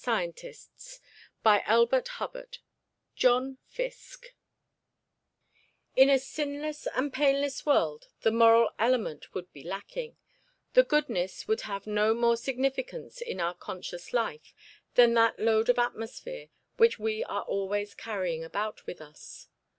[Illustration: 0.07 1.03
JOHN 1.45 1.87
FISKE] 1.91 2.63
JOHN 3.15 3.57
FISKE 3.67 4.35
In 5.95 6.09
a 6.09 6.17
sinless 6.17 6.87
and 6.95 7.13
painless 7.13 7.67
world 7.67 8.07
the 8.21 8.31
moral 8.31 8.71
element 8.79 9.35
would 9.35 9.53
be 9.53 9.61
lacking; 9.61 10.17
the 10.73 10.81
goodness 10.81 11.47
would 11.47 11.61
have 11.61 11.85
no 11.85 12.15
more 12.15 12.35
significance 12.35 13.21
in 13.21 13.39
our 13.39 13.53
conscious 13.53 14.11
life 14.11 14.55
than 14.95 15.13
that 15.13 15.37
load 15.37 15.69
of 15.69 15.77
atmosphere 15.77 16.47
which 16.77 16.97
we 16.97 17.23
are 17.25 17.43
always 17.43 17.93
carrying 17.93 18.43
about 18.43 18.87
with 18.87 19.01
us. 19.01 19.49